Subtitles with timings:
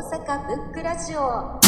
[0.00, 1.60] 阪ブックラジオ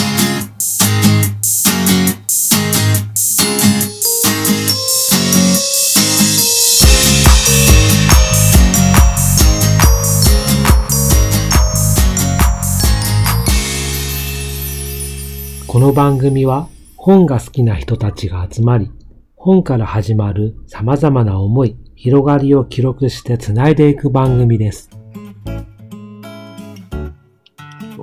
[15.67, 18.91] この番組は本が好きな人たちが集まり、
[19.37, 24.92] 本から始まる様々な思い、広がりを記録してつないでいく番組です。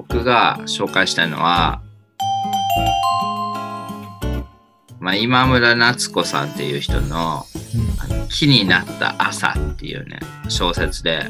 [0.10, 1.82] 僕が紹介したいのは、
[5.00, 7.46] まあ、今村夏子さんっていう人の
[8.02, 11.30] 「あの木になった朝」っていうね小説で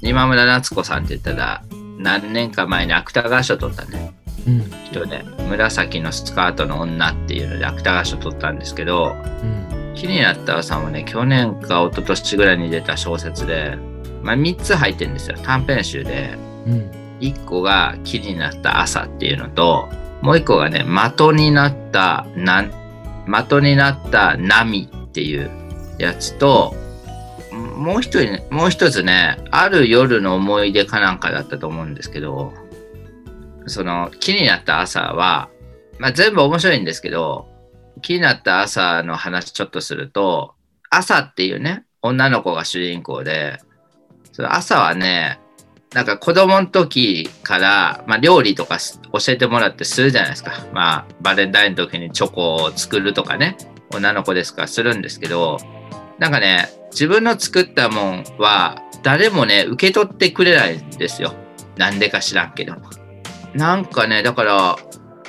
[0.00, 1.62] 今村夏子さんって言ったら
[1.98, 4.14] 何年か前に芥川賞取ったね
[4.46, 4.54] うん。
[4.54, 4.70] うん。
[4.84, 9.92] 人で「紫のスカートの女」っていうので芥川賞取ったんですけどうん。
[9.94, 13.76] 木になった朝もね去年か一昨年ぐらいに出た小説で、
[14.22, 16.38] まあ、3つ入ってるんですよ短編集で。
[16.66, 17.01] うん。
[17.22, 19.88] 1個が木になった朝っていうのと
[20.20, 22.64] もう1個がね的になったな
[23.26, 25.50] 的になった波っていう
[25.98, 26.74] やつと
[27.76, 32.52] もう一人もう一つねある夜の思い出かなんかだったと思うんですけど
[33.66, 35.48] その木になった朝は、
[35.98, 37.48] まあ、全部面白いんですけど
[38.00, 40.54] 木になった朝の話ちょっとすると
[40.90, 43.60] 朝っていうね女の子が主人公で
[44.32, 45.38] その朝はね
[45.94, 50.66] なんか子供の時から、まあ、料理とか教えてもらってするじゃないですか。
[50.72, 53.56] まあ、バレンタインの時にチョコを作るとかね、
[53.92, 55.58] 女の子ですからするんですけど、
[56.18, 61.34] なんかね、自分の作ったもんは誰もね、受け取ってくれないんですよ。
[61.76, 62.76] なんでか知らんけど。
[63.54, 64.76] なんかね、だから、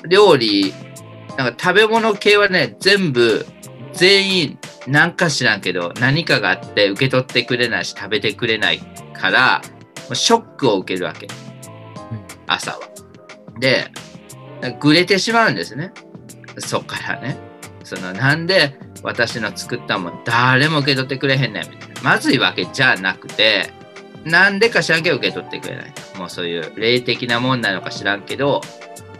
[0.07, 0.73] 料理、
[1.37, 3.45] なんか食べ物系はね、全部、
[3.93, 8.79] 全員、なんか知らんけど、何かがあって受け取ってくれないし、食べてくれない
[9.13, 9.61] から、
[10.13, 11.27] ショックを受けるわけ。
[12.47, 12.79] 朝は。
[13.59, 13.91] で、
[14.79, 15.93] ぐれてしまうんですね。
[16.57, 17.37] そっからね。
[17.83, 22.01] そのなんで私の作ったもん誰も受け取ってくれへんねんみたいな。
[22.01, 23.71] まずいわけじゃなくて、
[24.23, 25.93] なんでか知らんけど受け取ってくれない。
[26.17, 28.61] もうそういう霊的なもんなのか知らんけど、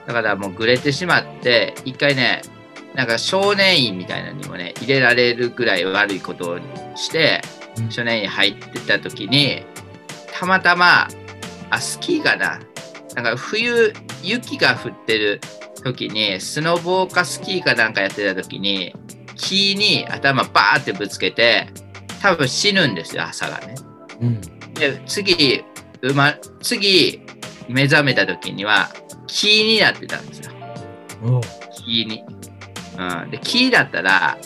[0.08, 2.42] だからもうぐれてしまって、一回ね、
[2.94, 6.60] なんか少年院みたいなのにもね、入れられるぐらい悪いことを
[6.96, 7.42] して、
[7.78, 9.66] うん少年院入ってた時に、
[10.44, 11.08] たまたま、
[11.70, 12.60] あ、スキーかな。
[13.16, 15.40] なんか冬、雪が降ってる
[15.84, 18.94] 時に、スノボーかスキーかなんかやってた時に、
[19.36, 21.68] 木に頭バーってぶつけて、
[22.22, 23.76] 多分死ぬんですよ、朝がね。
[24.20, 24.42] うん。
[24.74, 25.64] で、次、
[26.02, 27.22] うま、次、
[27.70, 28.90] 目覚めた時には、
[29.28, 30.52] 木になってたんですよ。
[31.72, 32.26] 木に。
[32.98, 33.30] うん。
[33.32, 34.38] で、木だったら、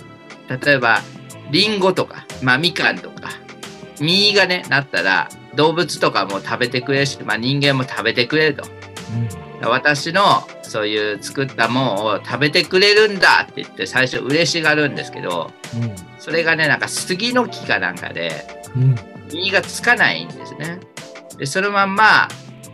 [0.63, 1.01] 例えば、
[1.49, 3.31] リンゴとか、まあ、みかんとか、
[3.99, 8.63] 実がね、なったら、動物とかも食べてくれるし、まあ、人間も食べてくれると。
[9.61, 15.51] 私のそういう作ったもんを食べてくれるんだって言って最初嬉しがるんですけど
[15.81, 15.95] うん。
[16.19, 18.31] それがねなんか杉の木かなんかで
[18.75, 18.95] うん。
[19.29, 20.79] 実がつかないんですね
[21.37, 22.27] でそのまんま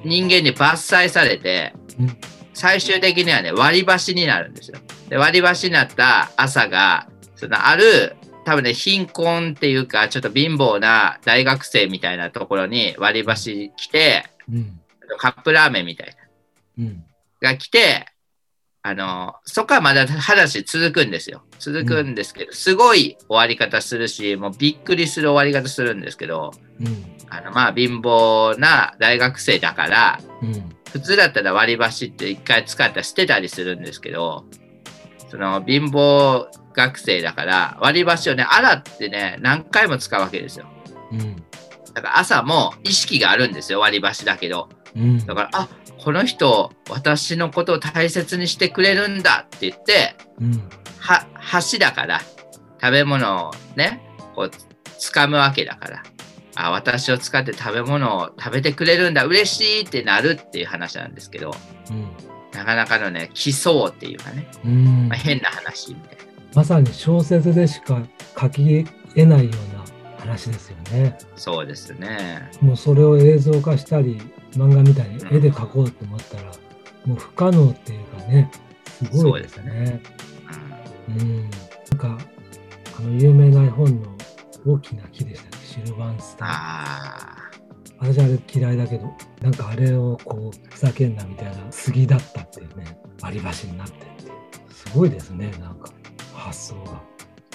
[0.04, 0.72] 人間に伐
[1.06, 2.18] 採されてうん。
[2.54, 4.78] 最終的にはね割り箸になるんですよ
[5.08, 14.80] で割り箸になった朝がそのある多分ね貧困っていうかちょっと貧乏な大学生みたいなところに割り箸来てうん。
[15.18, 16.14] カップラーメンみたいな
[16.80, 17.04] うん。
[17.44, 18.08] が来て、
[18.82, 21.44] あの、そこはまだ話続くんですよ。
[21.60, 27.06] 続くんですけど、すごい終わり方するし、もうびっくりする終わり方するんですけど、うん。
[27.30, 30.70] あの、まあ、貧乏な大学生だから、うん。
[30.92, 34.46] 普通だったら割り箸って一回使ったら捨てたりするんですけど、
[35.30, 40.66] その貧乏学生だから、割り箸をね、洗ってね、何回も使うわけですよ。
[41.12, 41.36] うん。
[41.94, 44.70] だから朝も意識があるんですよ、割り箸だけど。
[44.96, 45.26] うん。
[45.26, 45.70] だから、あ
[46.04, 50.70] この人、私のことを大切にしてくれるんだって言って、うん。
[51.00, 52.22] は、箸だから、
[52.82, 54.02] 食べ物をね、
[54.36, 54.52] こう、
[55.00, 56.04] 掴むわけだから、
[56.56, 61.56] あ、私を使って食べ物を食べてくれるんだ、嬉しいってなるっていう話なんですけど、
[61.90, 62.10] うん。
[62.52, 66.33] なかなかのね、奇想っていうかね、うんまあ、変な話みたいな。
[66.56, 68.02] まさに小説でしか
[68.40, 68.86] 書き
[69.16, 69.84] 得ないような
[70.20, 71.18] 話ですよね。
[71.36, 72.50] そうですね。
[72.62, 74.22] もうそれを映像化したり、
[74.52, 76.52] 漫画みたいに絵で描こうと思ったら、
[77.06, 78.52] もう不可能っていうかね、
[79.12, 80.02] すごいですね。
[81.10, 81.42] うんうん。
[81.42, 82.18] なんか、
[82.98, 84.16] あの有名な絵本の
[84.66, 86.50] 大きな木でしたっけ、シルバンスター。
[86.50, 87.44] あ
[88.00, 94.32] 私あれ嫌いだけど、なんかあれをこう、ふざけんなみたいな杉だったっていうね、割り箸になってって。
[94.74, 95.90] すごいですね、なんか、
[96.44, 96.92] 発想が。
[96.92, 96.98] ー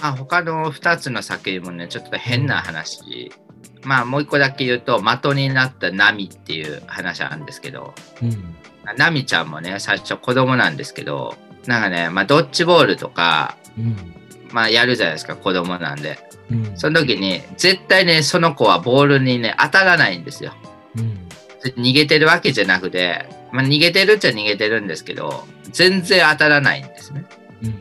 [0.00, 3.32] あ他の2つの作品もね、ちょっと変な話。
[3.82, 8.54] まあもう一個だけ言うと、的になった波っていう話なんですけど、うん。
[8.96, 11.36] ナミちゃんもね、最初子供なんですけど、
[11.66, 13.96] なんかね、まあ、ドッジボールとか、うん。
[14.52, 16.18] まあ、やるじゃないですか、子供なんで。
[16.50, 16.78] うん。
[16.78, 20.54] その時に、絶対ね、その子はボールにね、当たらないんですよ。
[20.96, 21.28] うん。
[21.76, 27.26] 逃げてるわけじゃなくて、まあ、逃げてるっちゃ逃げてるんですけど、全然当たらないんですね。
[27.62, 27.80] うん。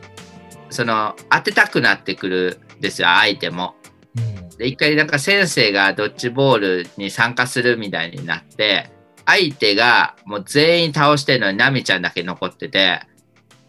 [0.70, 3.74] その、当てたくなってくるんですよ、相手も。
[4.16, 4.48] うん。
[4.56, 8.90] で、一回なんか先生がドッジボールに参加するみたいになって、
[9.26, 13.02] 相手がもう全員倒してるのにナミちゃんだけ残ってて、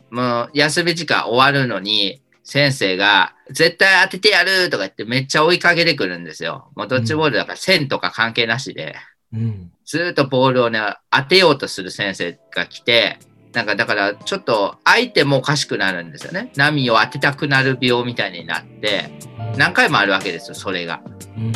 [0.10, 6.72] もう休み時間終わるのに、先生が絶対当ててやるとか言ってめっちゃ追いかけてくるんですよ。
[6.75, 8.96] もうドッジボールだから線とか関係なしで、
[9.34, 9.72] うん。
[9.86, 10.81] ずーっとボールをね、
[11.12, 13.19] 当てようとする先生が来て、
[13.54, 16.51] なんかだからちょっと相手もおかしくなるんですよね。
[16.56, 19.12] 波を当てたくなる病みたいになって、
[19.57, 21.01] 何回もあるわけですよ、それが。
[21.38, 21.54] うん。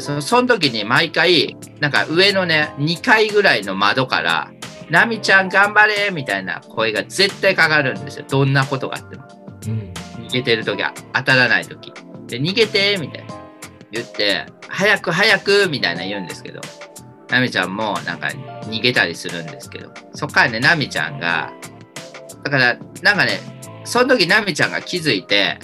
[0.00, 4.50] そその時に毎回、なんか上のね、2階ぐらいの窓から、
[4.90, 8.26] ナミちゃん頑張れみたいな声が絶対かかるんですよ。
[8.28, 9.24] どんなことがあっても。
[9.66, 9.92] うん。
[10.26, 11.92] 逃げてる時は当たらない時。
[12.26, 13.34] で、逃げてみたいな
[13.92, 16.60] 言って、早く早くみたいな言うんですけど、
[17.28, 18.28] ナミちゃんもなんか
[18.66, 21.52] 逃げたりするんですけど、そっからね、ナミちゃんが、
[22.42, 23.40] だからなんかね、
[23.84, 25.58] その時ナミちゃんが気づいて、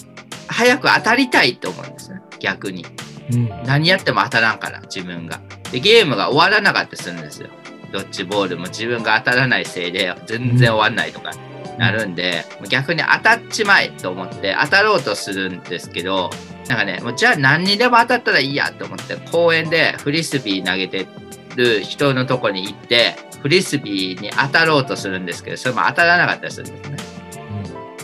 [0.48, 2.84] 早く当たりたいと思うんですね、逆に。
[3.32, 3.48] うん。
[3.64, 5.40] 何やっても当たらんから自分が
[5.70, 7.48] でゲームが終わらなかったりするんですよ
[7.92, 11.32] ドッジボールも自分が当たらないせいで全然終わんないとか
[11.78, 16.30] なるんで、逆に当たっちまえと思って当たろうとするんですけど
[16.68, 21.06] なんかねもうじゃあ何にでも当たったらいいやと思って公園でフリスビー投げて
[21.56, 27.20] る人のとこに行ってフリスビーに当たろうとするんですけどそれも当たらなかったりするんですね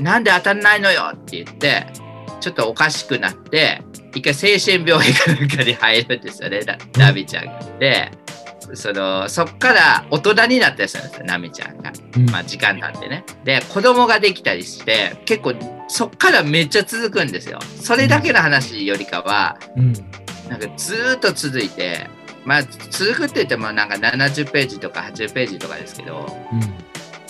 [0.01, 1.87] なんで当たんないのよって言って、
[2.41, 3.83] ちょっとおかしくなって、
[4.15, 7.61] 一回精神病院かなんかに入るんですよね、なナミちゃんが。
[7.79, 8.11] で、
[8.75, 11.93] そのそっから大人になったりするんですよ、ナミちゃんが。
[12.17, 12.31] うん。
[12.31, 13.25] まあ時間経ってね。
[13.45, 15.55] で、子供ができたりして、結構
[15.89, 17.59] そっからめっちゃ続くんですよ。
[17.81, 19.93] それだけの話よりかは、うん。
[20.49, 22.09] なんかずーっと続いて、
[22.47, 26.61] まあ続くって言ってもなんか70ページとか80ページとかですけど、うん。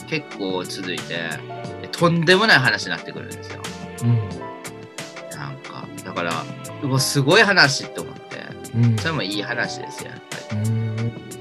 [0.06, 1.14] 結構続いて、
[1.82, 3.60] でとんでもない話になってくるんですよ。
[4.04, 4.18] うん。
[5.30, 6.44] なんか、だから、
[6.82, 8.46] うわすごい話と思って、
[8.76, 8.96] うん。
[8.98, 10.20] それもいい話ですよ、やっ
[10.50, 10.96] ぱうん。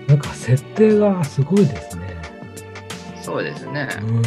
[0.08, 2.16] なんか設定がすごいですね。
[3.16, 3.24] り。
[3.24, 3.88] そうですね。
[4.02, 4.22] うん。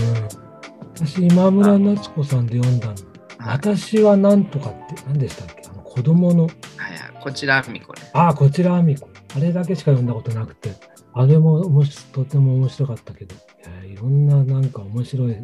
[0.94, 2.92] 私、今村夏子さんで読んだの。
[2.92, 3.02] はい、
[3.38, 5.62] 私はなんとかって何でしたっけ？
[5.68, 6.44] あの子供の。
[6.44, 6.52] はい
[6.92, 8.10] はい、こちら、みこね。
[8.12, 9.08] ああ、こちらあみこ。
[9.36, 10.72] あれだけしか読んだことなくて。
[11.14, 13.38] あれもおもしとても面白かったけど、い
[13.86, 15.36] やいろんななんか面白い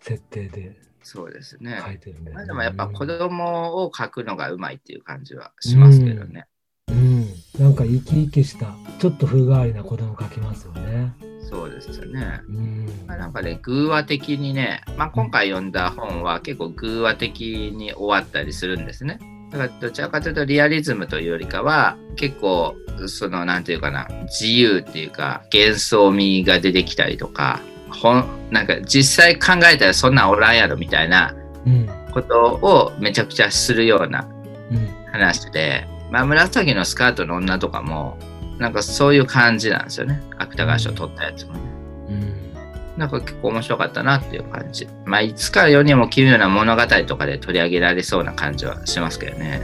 [0.00, 1.82] 設定でそうですね。
[1.84, 2.38] 書いてるんだよね。
[2.38, 6.46] まあでもやっぱ子供を描くのがうまいっていう感じはしますけどね。
[6.88, 7.26] うん。
[7.58, 11.12] なんか生き生きした、ちょっと風変わりな子供描きますよね。
[11.50, 12.40] そうですよね。
[12.48, 12.86] うん。
[13.06, 19.18] まあ、なんかね、偶話的にね、まあ、今回読んだ本は結構偶話的に終わったりするんですね。
[19.54, 22.74] だからどちらかというとリアリズムというよりかは結構
[23.06, 27.60] そのなんていうかな自由っていうか幻想味が出てきたりとか
[27.90, 31.34] 本なんか実際考えたらそんなんおらんやろみたいな
[31.66, 31.88] うん。
[32.12, 34.28] ことをめちゃくちゃするような
[34.70, 34.86] うん。
[35.12, 38.18] 話で、まあ、紫のスカートの女とかも
[38.58, 41.60] なんかそういう感じなんですよね芥川賞取ったやつもね。
[42.08, 42.53] うん。
[42.96, 44.86] なんか結構面白かったなっていう感じ。
[45.04, 49.60] まあ、いつか世にも奇妙な物語とかで取り上げられそうな感じはしますけどね。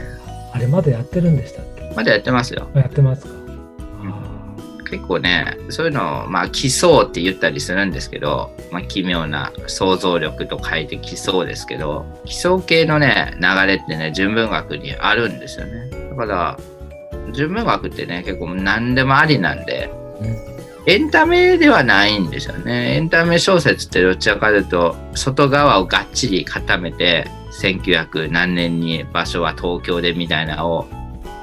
[0.53, 1.93] あれまだやってるんでしたっけ？
[1.95, 2.67] まだやってますよ。
[2.75, 3.33] あやってますか
[4.03, 15.89] あ結構ね、そういうのを、まあ、奇想って言ったりするんですけど、まあ、奇妙な想像力と書いて奇想ですけど、奇想系のね、流れってね、純文学にあるんですよね。
[16.09, 16.57] だから、
[17.31, 20.50] 純文学ってね、結構何でもありなんで、ーうん
[20.87, 22.95] エンタメではないんですよね。
[22.95, 27.27] エンタメ小説ってどちらかというと、外側をがっちり固めて、
[27.61, 30.87] 1900何年に場所は東京でみたいなのを、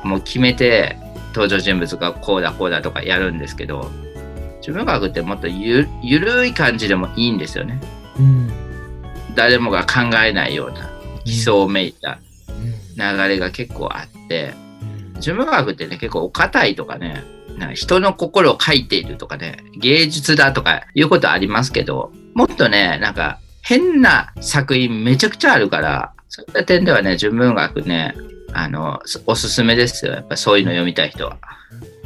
[0.02, 0.96] もう決めて、
[1.28, 3.90] 登場人物がこうだこうだとかやるんですけど、
[4.60, 7.80] 自分学ってもっとゆゆるい感じでもいいんですよね。
[8.18, 8.50] うん。
[9.36, 10.90] 誰もが考えないような、
[11.24, 12.18] 奇想めいた
[12.48, 14.54] うん流れが結構あって、
[15.12, 17.22] うん純文学ってね、結構お堅いとかね、
[17.58, 28.14] なんか人の心を書いているとかね、芸術だとかいうことありますけど、もっとね、なんか変な作品めちゃくちゃあるから、そういった点ではね、純文学ね、
[28.52, 30.12] あの、おすすめですよ。
[30.12, 31.36] やっぱそういうの読みたい人は。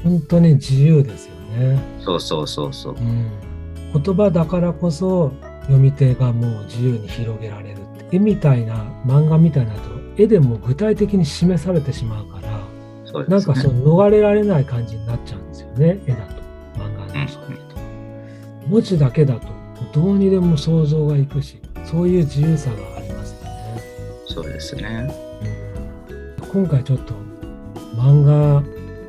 [0.03, 1.79] 本当に自由ですよね。
[2.05, 2.99] そうそうそうそうう。
[3.01, 3.31] ん。
[3.93, 5.33] 言葉だからこそ
[5.63, 8.17] 読み手がもう自由に広げられるって。
[8.17, 8.75] 絵みたいな
[9.07, 9.81] 漫画みたいなと
[10.17, 12.42] 絵でも具体的に示されてしまうから、
[13.13, 13.37] そうですね。
[13.37, 16.43] なんかその逃れられない感じになっちゃうんですよね、絵だと。
[16.79, 17.81] 漫画のそうだと。
[18.69, 19.49] 文字だけだと
[19.93, 23.83] どうにでも想像がいくしそういう自由さがありますよね。
[24.27, 25.13] そうですね。
[26.53, 27.15] 今回ちょっと
[27.97, 28.63] 漫画を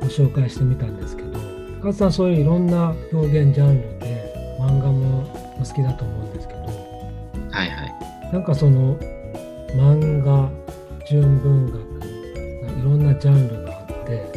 [0.08, 1.38] 紹介してみたんですけど
[1.80, 5.22] 深津さんそういういろんな表現ジャンルで漫画も
[5.56, 7.94] お好きだと思うんですけどはいはい。
[8.32, 8.96] なんかその
[9.76, 10.50] 漫画
[11.08, 11.74] 純文学
[12.78, 13.63] いろんなジャンル
[14.04, 14.32] って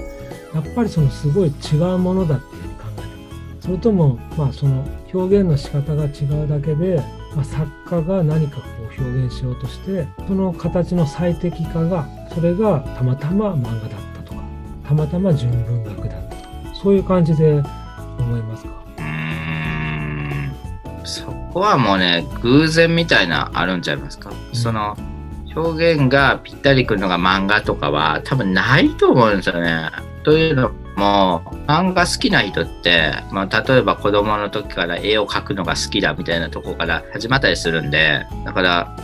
[0.53, 7.03] やっぱりそのすごい違うものだっていうふうに考えてますそれともまあその表現の仕方が違うだけで、
[7.35, 14.41] まあ、作家が何かこう表現しようとしてその形の最適化がそれがたまたま漫画だったとか
[14.87, 17.61] たまたま純文学だったとかそういう感じで
[18.19, 18.77] 思いますか？
[21.03, 24.31] そこはもうね、偶然みたいなあるんちゃいますか？
[24.53, 24.97] その
[25.57, 29.89] 表現がぴったりくるのが漫画とかは多分ないと思うんですよね。
[30.23, 38.97] というのも、漫画好きな人って、まあ、例えば子供の時から絵を描くのが好きだみたいなとこから始まったりするんで、だから、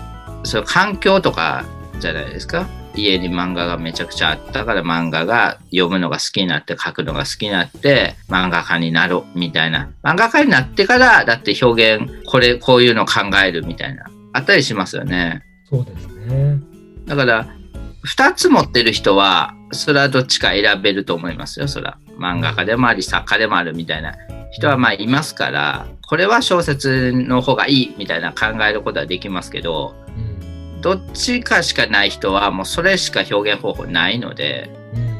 [0.43, 1.65] そういう環境とか
[1.99, 2.67] じゃないですか。
[2.95, 9.89] 家に漫画がめちゃくちゃあったから漫画が読むのが好きになって書くのが好きになって漫画家になろうみたいな。
[10.03, 14.05] 漫画家になってからだって表現、これ、こういうの考えるみたいな。
[14.33, 15.43] あったりしますよね。
[15.73, 16.59] そうですね。
[17.07, 17.47] だから、
[18.03, 21.97] 二つ持ってる人は、それはどっちか選べると思いますよ、そら。
[22.19, 24.13] 漫画家でもあり、作家でもあるみたいな
[24.51, 30.33] 人はまあいますから、これは小説の方がいいみたいな考えることはできますけど、うん
[30.81, 35.13] どっちかしかない人はもうそれしか表現方法ないので、うん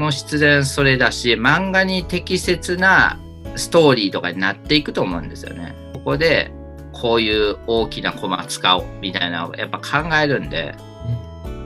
[0.00, 3.18] もう必然それだし、漫画に適切な
[3.54, 5.74] ストーリーとかになっていくと思うんですよね。
[5.92, 6.52] ここで、
[7.00, 10.74] こういう大きなコマ使おうみたいなのをやっぱ考えるんで、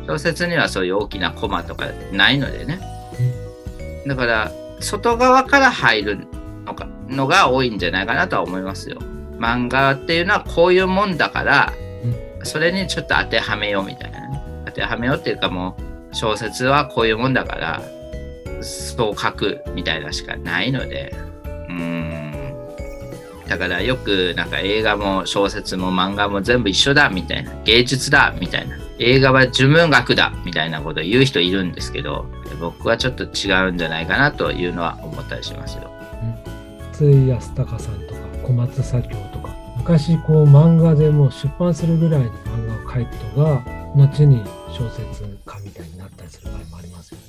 [0.07, 2.81] 小説にはそういう大きなコマとかないのでね。
[4.07, 6.27] だから、外側から入る
[6.65, 8.99] のかのが多いんじゃないかなとは思いますよ。
[9.39, 11.73] 漫画っていうのはこういうもんだから、
[12.45, 14.43] それにちょっと当てはめようみたいなね。
[14.67, 15.77] 当てはめようっていうかも
[16.13, 17.83] う、小説はこういうもんだから、
[18.61, 21.15] そう書くみたいなしかないので、
[21.45, 22.24] うーん。
[23.55, 32.27] だからよくなんか映画も小説も漫画も全部一緒だみたいな、芸術だみたいな、映画は純文学だみたいなことを言う人いるんですけど、
[32.59, 35.89] 僕はちょっと違うんじゃないかなというのは思ったりしますよ。
[36.93, 47.25] 筒井康隆さんとか小松左京とか昔こう漫画でもう出版するぐらいの漫画を描いた人が後に小説家みたいになったりする場合もありますよね。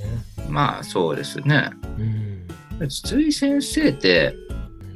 [0.50, 1.70] まあそうですね。
[2.00, 2.46] うん
[2.90, 4.36] 筒井先生って、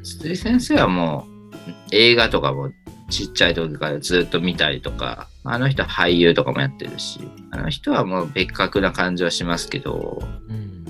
[0.03, 1.49] 筒井先生はもう
[1.91, 2.71] 映画とかも
[3.09, 7.19] ちっちゃい時からずっと見たりとか、あの人俳優とかもやってるし、
[7.51, 10.85] あの人はもう別格な感じはしますけど、うん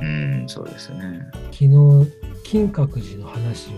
[0.00, 1.20] うん、そうですね。
[1.50, 2.12] 昨日
[2.44, 3.70] 金閣寺の話を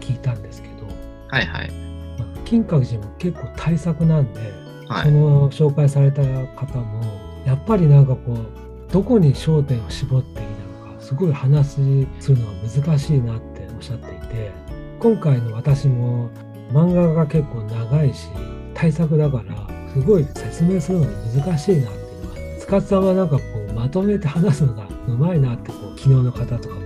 [0.00, 0.86] 聞いたんですけど、
[1.28, 1.70] はいはい。
[2.18, 4.40] まあ金閣寺も結構大作なんで、
[4.88, 5.04] はい。
[5.04, 7.02] その紹介された方も
[7.46, 10.46] やっぱりなんかこうどこに焦点を絞っていい
[10.86, 11.72] のかすごい話
[12.20, 13.53] するのは難しいなって
[13.84, 14.52] しゃっていて
[14.98, 16.30] 今回の私も
[16.72, 18.28] 漫画が結構長いし
[18.72, 21.12] 大作だからすごい説明するのが
[21.44, 26.80] 難しいなっていうのが塚津さんはなんかこうまとめて話すのがうまいなってこう昨日の方とかも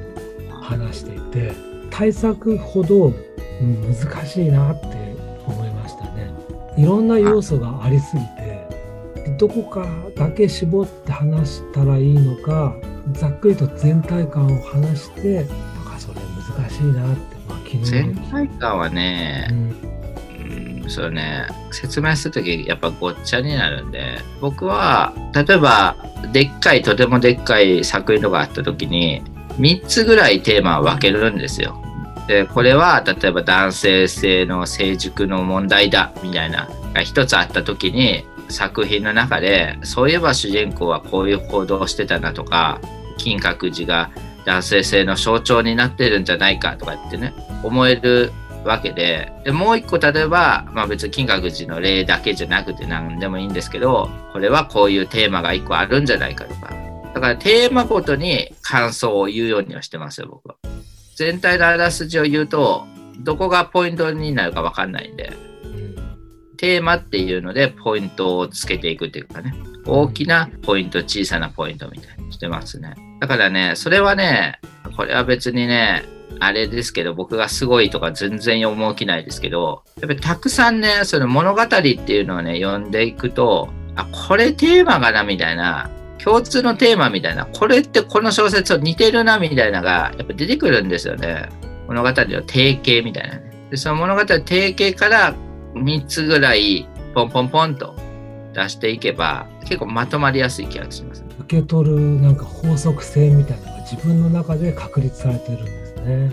[0.60, 1.52] 話していて
[1.90, 3.28] 大作ほど、うん
[3.60, 4.86] 難しいなって
[5.44, 6.30] 思いましたね。
[6.76, 8.68] いろんな要素がありすぎて
[9.36, 12.76] どこかだけ絞って話したらいいのか
[13.14, 15.44] ざっくりと全体感を話して
[16.58, 19.88] 難しいなって、まあ、昨日全体感はねう、ん
[20.82, 25.96] うん、そうね、説明するときやっぱごっちゃになるんで、僕は、例えば、
[26.32, 29.22] でっかい、とてもでっかい作品とかあったときに、
[29.58, 31.82] 3つぐらいテーマを分けるんですよ。
[32.26, 42.80] で、これは、例えば男性性の成熟の問題だ、みたいな、が一つあったときに、作品の中で、そういえば主人公はこういう行動をしてたなとか、
[43.18, 44.10] 金閣寺が
[44.48, 48.32] 男性性の象徴になってるんじゃないかとかってね、思える
[48.64, 56.72] わけで、でもう一個例えば、まあ別に金閣寺の例だけじゃなくて何でもいいんですけど、これはこういうテーマが一個あるんじゃないかとか。
[57.12, 60.54] だからテーマごとに感想を言うようにはしてますよ、僕は。
[61.16, 62.86] 全体のあらすじを言うと、
[63.18, 65.30] どこがポイントになるかわかんないんで、
[66.56, 69.52] テーマっていうのでポイントをつけていくっていうかね、
[69.84, 73.07] 大きなポイント、小さなポイントみたいにしてますね。
[73.20, 74.60] だからね、それはね、
[74.96, 76.04] これは別にね、
[76.40, 85.90] あれですけど、僕がすごいとか全然思う気ないですけど、やっぱりたくさんね、その物語っていうのをね、読んでいくと、あ、これテーマがな、みたいな、
[86.22, 91.48] 共通のテーマみたいな、これってこの小説と似てるな、みたいなのが、やっぱ出てくるんですよね。
[91.88, 93.50] 物語の定型みたいなね。
[93.70, 95.34] で、その物語の定型から
[95.74, 97.94] 3つぐらいポンポンポンと
[98.54, 106.30] 出していけば結構まとまりやすい気がします、受け取るなんか法則性みたいなのが自分の中で確立されてるんですね。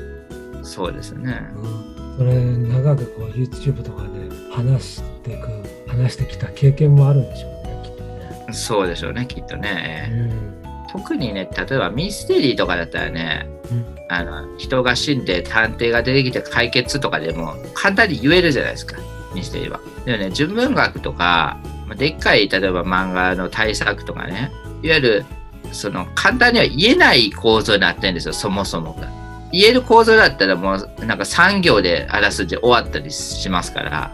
[0.61, 1.39] そうですね。
[1.55, 4.09] うん、それ長くこう YouTube とかで
[4.51, 5.47] 話していく
[5.87, 8.53] 話してきた経験もあるんでしょうねきっとね。
[8.53, 10.09] そうでしょうねきっとね。
[10.11, 18.97] うん特にね例えばミステリーとかだったらねうんあの人が死んで探偵が出てきて解決とかでも簡単に言えるじゃないですか
[19.33, 19.79] ミステリーは。
[20.05, 21.57] でもね純文学とか
[21.87, 24.51] まあでっかい例えば漫画の大作とかね
[24.85, 25.25] いわゆる
[25.71, 29.09] その簡単には言えない構造になってるんですよそもそもが。
[29.51, 34.13] 言える構造だったらもうなんか産業であらすじ終わったりしますから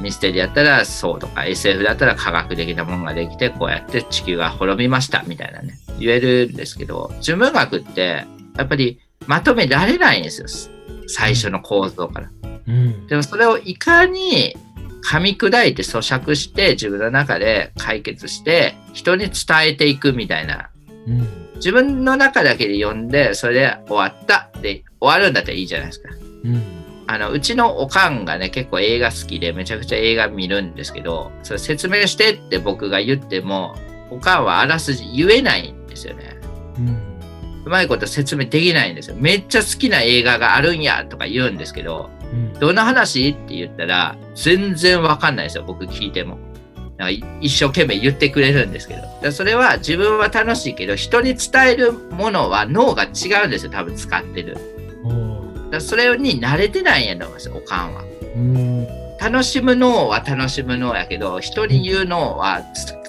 [0.00, 10.72] ミステリーだったらそうとか SF だったら科学的なものができてこうやって地球が滅びましたみたいなね言えるんですけど純文学ってやっぱりまとめられないんですよ
[11.08, 12.30] 最初の構造から。
[12.68, 14.56] うんでもそれをいかに
[15.06, 19.32] 噛み砕いて咀嚼して自分の中で解決して人に伝
[19.62, 20.70] えていくみたいな
[21.06, 26.10] うん自分の中だけで読んでそれで終わったで終わるんだったらいいじゃないですか。
[26.44, 26.62] うん
[27.08, 33.76] あのうちのおかんがね結構映画好きでめちゃくちゃ映画見るんですけどそれ説明してって僕が言っても
[34.10, 36.36] おかんはあらすじ言えないんですよね。
[36.78, 37.06] うん
[37.64, 39.16] うまいこと説明できないんですよ。
[39.18, 42.15] めっちゃ好きな映画があるんやとか言うんですけどうん
[42.60, 43.30] どんな話？
[43.30, 46.38] って言ったら全然わかんないですよ僕聞いても。
[46.96, 54.56] なんかい一生懸命言ってくれるんですけどそれは自分は楽しいけど人に伝えるものは脳が違うんですよ多分使ってる。
[55.70, 58.02] だそれに慣れてないんやと思いますおかんは。
[58.36, 58.86] うん
[59.18, 62.62] 楽しむ脳は楽しむ脳やけど人に言う脳は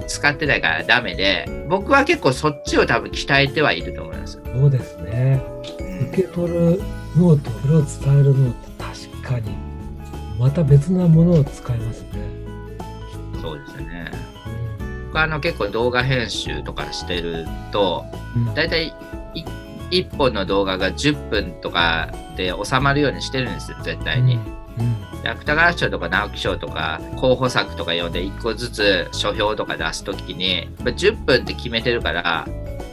[0.08, 4.42] つ使ってないからダメで僕は結構そっちを多分鍛えてはいると思います。
[4.44, 5.42] そうですね。
[5.80, 6.82] うん受け取る
[7.18, 9.52] 脳とそれを伝える脳って確かに
[10.40, 12.10] また別なものを使いますね。
[13.42, 14.12] そうですよね。
[15.08, 18.94] 僕はあの結構動画編集とかしてるとうん大体
[19.34, 19.44] い
[19.90, 24.36] 1本の動画が10分とかで収まるようにしてるんですよ絶対に。
[24.80, 32.48] うんで芥川賞とか直木賞とか候補作とか読んで1個ずつ書評とか出すときにやっぱ10分って決めてるから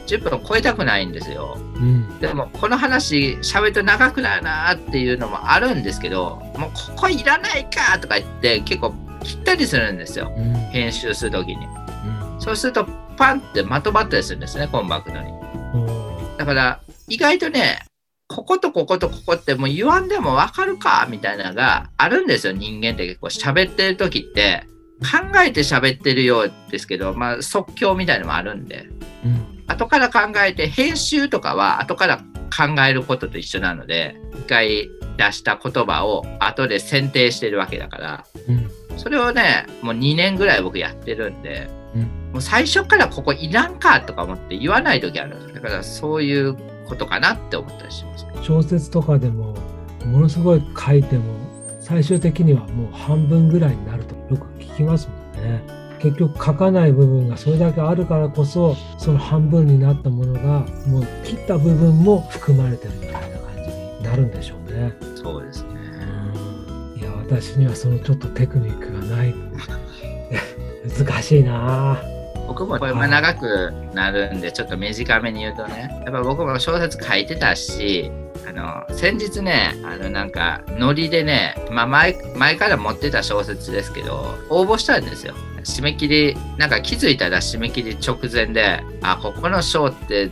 [0.05, 1.57] 10分を超えたくないんですよ。
[1.75, 2.19] うん。
[2.19, 10.31] でもこの話喋ると長くなるなっていうのもあるんですけどもうここいらないかとか言って結構切ったりするんですよ。
[10.35, 10.53] うん。
[10.71, 11.65] 編集するときに。
[11.65, 12.41] うん。
[12.41, 12.85] そうすると
[13.17, 15.33] パンってまとまったりするんですねコンパクトに。
[16.37, 17.79] だから意外とね
[18.27, 24.63] こことこことここってもう言わんでもわかるかみたいなのがあるんですよ人間って結構喋ってる時って。
[25.01, 28.87] 考えて喋ってるようですけど、まあ、即興みたいのもあるんで。
[29.25, 42.01] うん後から考えて編集とかは後から考えることと一緒なので一回出した言葉を後で選定してるわけだからうんそれをねもう2年ぐらい僕やってるんでうん
[42.33, 46.55] もう最初からここいらんかとか思って言わない時あるだからそういう
[46.87, 48.25] ことかなって思ったりします。
[48.43, 49.55] 小説とかでも
[50.05, 51.23] ものすごい書いても
[51.81, 55.61] 最終的にはもう半分ぐらいになるとよく聞きますもんね。
[56.05, 64.93] 結局書かない部分がそれだけあるからこそその半分になったものがもう切った部分も含まれてるみたいな感じになるんでしょうね。
[65.15, 65.69] そうですね。
[66.95, 69.33] いや私にはそのちょっとテクニックがない
[70.99, 78.11] 難しいなぁ僕もこれまあ長くなるんでちょっと短めに言うとねやっぱ僕も小説書いてたし
[78.47, 85.33] あの先日ねあのなんかノリでね、まあ、前前から持ってた小説ですけど応募したんですよ
[85.65, 90.29] 締め切りなんか気づいたら締め切り直前であここの賞って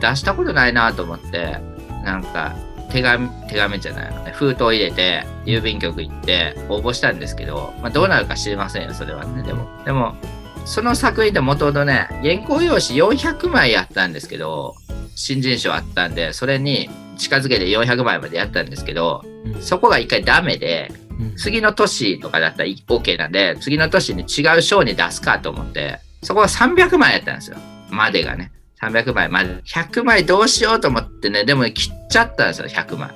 [0.00, 1.58] 出したことないなと思って
[2.04, 2.54] なんか
[2.90, 4.30] 手紙手紙じゃないのね。
[4.32, 9.42] 封筒入れて郵便局行って応募したんですけど、まあ、どうなるか知りませんよそれはね。
[9.42, 10.14] でもでも
[10.66, 14.74] その作品ってもともとね、原稿用紙400枚やったんですけど、
[15.14, 19.62] 新人賞あったんで、それに近づけて400枚までやったんですけど、うん。
[19.62, 21.05] そこが一回ダメで、うん
[21.36, 27.56] 次の年とかだったら OK なんで、次の年に違う賞に出すかと思って、そこが300枚やったんですよ。
[27.90, 28.52] までがね。
[28.80, 29.62] 300枚まで。
[29.62, 33.10] 100枚どうしようと思ってね、でも切っちゃったんですよ、100枚。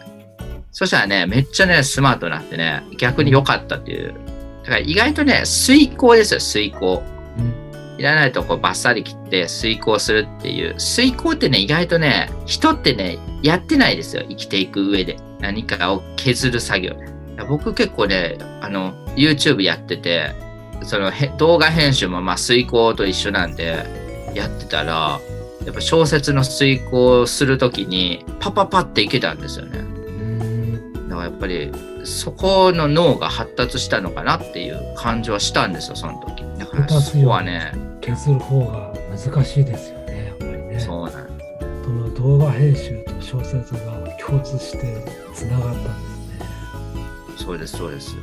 [0.73, 4.15] そしたらね、めっちゃね、スマートになってね、逆に良かったっていう。
[4.63, 7.03] だから意外とね、遂行ですよ、遂行。
[7.39, 17.10] うんいらないとこバッサリ切って遂行するっていう遂行ってね意外とね人ってねやってないですよ生きていく上で何かを削る作業ね
[17.45, 20.35] 僕結構ねあの YouTube やってて
[20.83, 23.87] そのへ動画編集もまあ遂行と一緒なんで
[24.35, 25.21] やってたら
[25.65, 29.79] やっぱ小説の遂行するときにパパパっていけたんですよね。
[29.79, 31.09] うん。
[31.09, 31.71] だからやっぱり
[32.05, 36.45] そこの脳が発達したのかなっていう感じはしたんですよその時。
[36.59, 40.81] だからそこはね削る方が難しいですよねやっぱりね。
[40.81, 41.51] そうなんです。
[41.85, 43.81] その動画編集と小説が
[44.25, 46.10] 共通してつながったんですね
[47.45, 48.17] そうですそうです。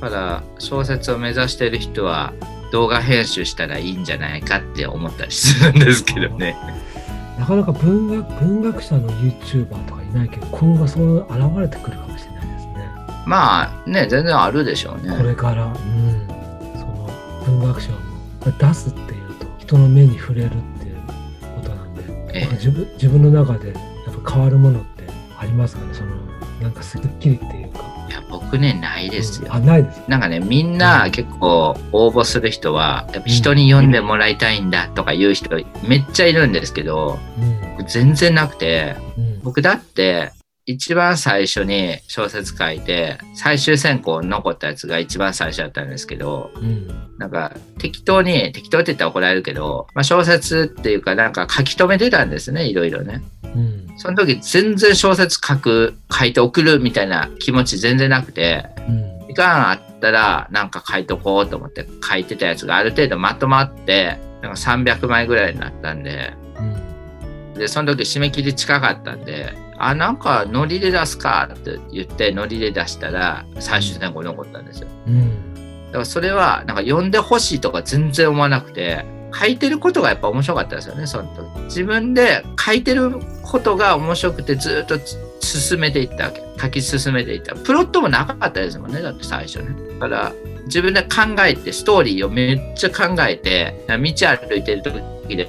[0.00, 2.32] だから小説を目指してる人は
[2.70, 6.56] 動画編集したらいいんじゃないかって思ったりするんですけどね。
[7.38, 12.90] なかなか文学文学者の YouTuber とかいないけど今後そう現れてくるかもしれないですね。
[13.26, 15.16] まあね全然あるでしょうね。
[15.16, 15.74] これから、うん、
[16.74, 17.10] その
[17.46, 17.98] 文学賞も
[18.58, 20.96] 出すっていうと人の目に触れるっていう
[21.54, 22.02] ことなんで、
[22.34, 22.54] ええ。
[22.54, 25.04] 自分自分の中でやっぱ変わるものって
[25.38, 25.94] ありますかね？
[25.94, 26.16] その
[26.60, 27.87] なんかすっきりっていうか
[28.30, 29.48] 僕ねないですよ。
[29.54, 35.48] あないですなんかねみんな結構応募する人はやっぱ人に読んでもらいたいんだとか言う人
[35.86, 37.18] めっちゃいるんですけど
[37.78, 37.86] うん。
[37.86, 39.40] 全然なくてうん。
[39.42, 40.32] 僕だって
[40.66, 46.86] 一番最初に小説書いて最終選考残ったやつが一番最初だったんですけどうん。
[47.18, 53.22] なんか適当に適当って言ったら怒られるけど、まあ、小説っていうかなんか書き留めてたんですねいろいろね
[53.54, 53.86] うん。
[53.96, 59.26] その時全然小説書く書いて送るみたいな気持ち全然なくてうん。
[59.28, 66.32] 時間あったらなんか書いとこうと思って書いてたやつがある程度まとまってなんか300枚ぐらいになったんで。
[66.58, 67.54] うん。
[67.54, 74.88] でその時締め切り近かったんであなんかノリで出すかって言ってノリで出したら最終選考残ったんですよ。
[75.06, 75.54] うん。
[75.86, 81.64] だからそれはなんか読んでほしいとか全然思わなくて書いてることがやっぱ面白かったですよねその時。
[81.64, 83.12] 自分で書いてる
[83.42, 86.42] ことが面白くてずっとつ進めていったわけ。
[86.60, 87.54] 書き進めていった。
[87.54, 89.68] プロットもなかったですもんねだって最初ね。
[90.00, 90.32] だから
[90.64, 95.48] 自分で考えてストーリーをめっちゃ考えて道歩いてる時で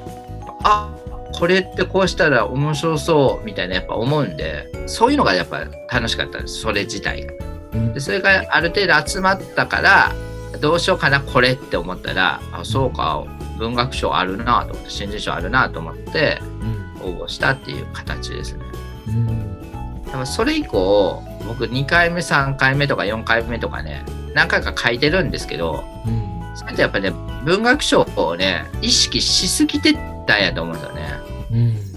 [0.63, 0.95] あ
[1.33, 7.33] これってこうしたら面白そうみたいなやっぱ思うんでそういうのがやっぱ楽しかったですそれ自体が。
[7.73, 7.93] うん。
[7.93, 10.13] でそれがある程度集まったから
[10.61, 13.23] どうしようかなこれって思ったらあそうか
[13.59, 18.63] 文学賞あるなと思って新人賞あるなと思ってうん応募したっていう形ですね。
[19.07, 27.11] うんでもそれ以降僕2回目3回目とか4回目とかね何回か書いてるんですけどうんそれってやっぱね
[27.45, 29.93] 文学賞をね意識しすぎて
[30.25, 31.09] たんやと思うんですよね。
[31.51, 31.89] うん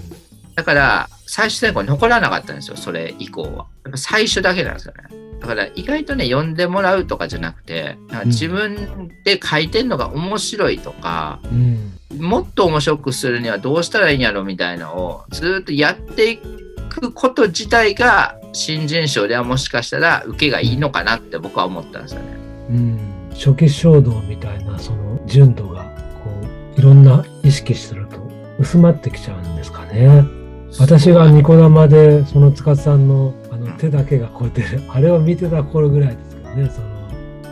[0.55, 3.49] だから最終選考に残らなかったんですよそれ以降は。
[3.49, 5.03] やっぱ最初だけなんですよね。
[5.43, 22.37] だから意外とね読んでもらうとかじゃなくて自分で書いてんのが面白いとか、うんもっと面白くするにはどうしたらいいんやろみたいなのをずっとやっていくこと自体が新人賞ではもしかしたら受けがいいのかなって僕は思ったんですよね。
[22.69, 25.85] うん初期衝動みたいなその純度が
[26.23, 26.29] こ
[26.77, 28.17] ういろんな意識すると
[28.59, 30.23] 薄まってきちゃうんですかね。
[30.79, 33.33] 私がニコ生でその塚さんの
[33.83, 36.87] 手だけがこうやってあれを見てた頃ぐらいですけどねその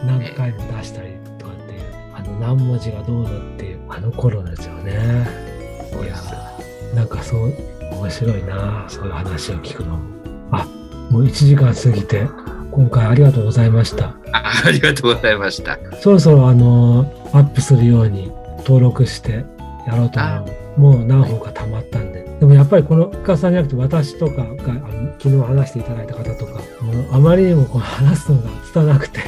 [0.06, 1.82] 何回も出したりとかっていう
[2.16, 4.94] あの何文字がどうだっていうあの頃ですよね。
[4.94, 7.54] いやーなんかそう
[7.92, 10.22] 面白いなそういう話を聞くのも。
[10.52, 10.66] あ
[11.10, 12.26] もう1時間過ぎて
[12.72, 14.16] 今回ありがとうございました。
[14.32, 15.78] あありがとうございました。
[16.00, 19.44] そろそろあのアップするように登録して
[19.86, 20.61] やろうと思う。
[20.78, 22.24] もう何本か溜まったんで。
[22.40, 29.20] でもやっぱりこの深さんじゃなくて私とかがあの昨日話していただいた方とか、もうあまりにもこの話すのが拙くて、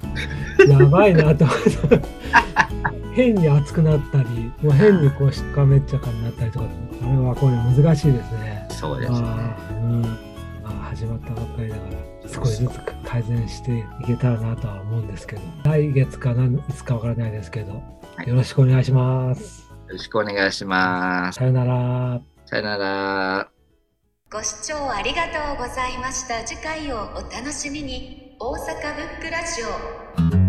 [0.68, 1.56] やばいなと思っ
[1.88, 2.22] て。
[3.14, 7.52] 変に熱くなったり、もう変にこうしっかめっちゃかになったりとか、これはこれ
[7.84, 8.66] 難しいですね。
[8.70, 9.18] そうですね。
[9.18, 10.08] うん、ま
[10.64, 11.82] あ始まったばっかりだか
[12.22, 17.72] ら少しずつ改善していけたらなとは思うんですけど来月か何いつかわからないですけど、
[18.16, 19.61] はいよろしくお願いします。
[19.92, 21.36] よろしくお願いします。
[21.36, 22.20] さよなら。
[22.46, 23.48] さよなら。
[24.30, 29.62] ご視聴ありがとうございました次回をお楽しみに大阪ブックラジ
[30.38, 30.41] オ